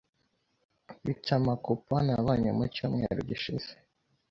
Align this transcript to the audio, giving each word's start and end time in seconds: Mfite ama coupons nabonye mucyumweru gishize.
Mfite 0.99 1.27
ama 1.37 1.53
coupons 1.63 2.05
nabonye 2.07 2.49
mucyumweru 2.57 3.21
gishize. 3.29 3.71